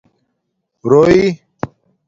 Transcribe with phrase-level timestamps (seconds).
[0.89, 1.21] رݸئ